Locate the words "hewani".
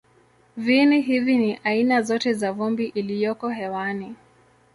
3.49-4.15